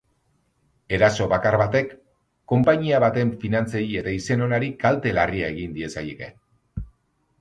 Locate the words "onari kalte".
4.49-5.13